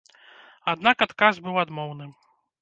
[0.73, 2.09] Аднак адказ быў адмоўным.